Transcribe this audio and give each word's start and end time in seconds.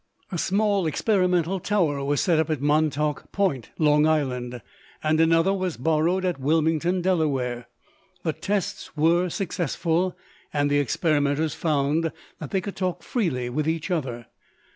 A 0.31 0.39
small 0.39 0.87
experimental 0.87 1.59
tower 1.59 2.03
was 2.03 2.21
set 2.21 2.39
up 2.39 2.49
at 2.49 2.59
Montauk 2.59 3.31
Point, 3.31 3.69
Long 3.77 4.07
Island, 4.07 4.63
and 5.03 5.19
another 5.19 5.53
was 5.53 5.77
borrowed 5.77 6.25
at 6.25 6.39
Wilmington, 6.39 7.03
Delaware. 7.03 7.67
The 8.23 8.33
tests 8.33 8.97
were 8.97 9.29
successful, 9.29 10.17
and 10.51 10.71
the 10.71 10.79
experimenters 10.79 11.53
found 11.53 12.11
that 12.39 12.49
they 12.49 12.61
could 12.61 12.75
talk 12.77 13.03
freely 13.03 13.47
with 13.47 13.67
each 13.69 13.91
other. 13.91 14.25